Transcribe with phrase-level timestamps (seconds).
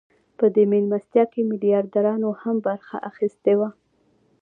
[0.37, 3.69] په دې مېلمستیا کې میلیاردرانو هم برخه اخیستې وه